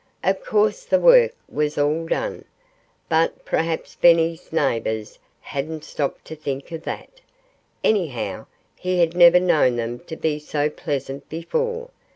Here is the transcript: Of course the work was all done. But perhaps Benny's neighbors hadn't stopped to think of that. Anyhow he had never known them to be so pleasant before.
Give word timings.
Of 0.23 0.43
course 0.43 0.83
the 0.83 0.99
work 0.99 1.35
was 1.47 1.77
all 1.77 2.07
done. 2.07 2.45
But 3.07 3.45
perhaps 3.45 3.93
Benny's 3.93 4.51
neighbors 4.51 5.19
hadn't 5.41 5.83
stopped 5.85 6.25
to 6.25 6.35
think 6.35 6.71
of 6.71 6.81
that. 6.85 7.21
Anyhow 7.83 8.47
he 8.75 8.97
had 8.97 9.15
never 9.15 9.39
known 9.39 9.75
them 9.75 9.99
to 10.07 10.15
be 10.15 10.39
so 10.39 10.71
pleasant 10.71 11.29
before. 11.29 11.91